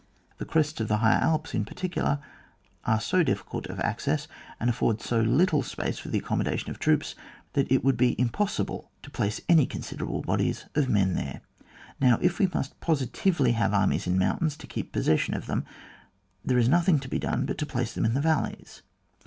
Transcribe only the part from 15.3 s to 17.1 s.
of them, there is nothing to